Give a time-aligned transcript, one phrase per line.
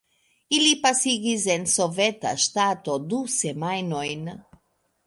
[0.59, 4.27] Ili pasigis en soveta ŝtato du semajnojn.